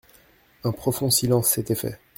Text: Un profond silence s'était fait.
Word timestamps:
Un 0.63 0.71
profond 0.71 1.11
silence 1.11 1.49
s'était 1.51 1.75
fait. 1.75 1.99